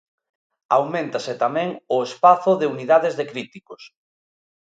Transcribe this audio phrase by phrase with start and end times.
[0.77, 3.81] Auméntase tamén o espazo de unidades de críticos.